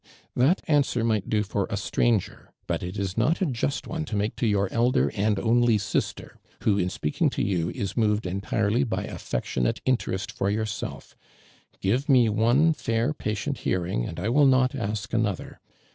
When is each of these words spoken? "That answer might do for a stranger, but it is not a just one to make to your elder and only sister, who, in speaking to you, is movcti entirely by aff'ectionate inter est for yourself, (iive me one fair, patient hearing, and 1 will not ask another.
"That 0.35 0.63
answer 0.67 1.03
might 1.03 1.29
do 1.29 1.43
for 1.43 1.67
a 1.69 1.77
stranger, 1.77 2.51
but 2.65 2.81
it 2.81 2.97
is 2.97 3.19
not 3.19 3.39
a 3.39 3.45
just 3.45 3.85
one 3.85 4.03
to 4.05 4.15
make 4.15 4.35
to 4.37 4.47
your 4.47 4.67
elder 4.73 5.11
and 5.13 5.37
only 5.37 5.77
sister, 5.77 6.39
who, 6.63 6.79
in 6.79 6.89
speaking 6.89 7.29
to 7.29 7.43
you, 7.43 7.69
is 7.69 7.93
movcti 7.93 8.25
entirely 8.25 8.83
by 8.83 9.03
aff'ectionate 9.05 9.77
inter 9.85 10.13
est 10.15 10.31
for 10.35 10.49
yourself, 10.49 11.15
(iive 11.83 12.09
me 12.09 12.29
one 12.29 12.73
fair, 12.73 13.13
patient 13.13 13.59
hearing, 13.59 14.07
and 14.07 14.17
1 14.17 14.33
will 14.33 14.47
not 14.47 14.73
ask 14.73 15.13
another. 15.13 15.59